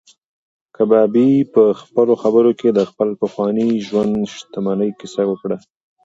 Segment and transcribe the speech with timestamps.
[0.75, 5.57] کبابي په خپلو خبرو کې د خپل پخواني ژوند د شتمنۍ کیسه وکړه.